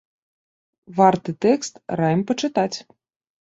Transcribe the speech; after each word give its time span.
Варты 0.99 1.31
тэкст, 1.45 1.73
раім 2.01 2.25
пачытаць. 2.33 2.73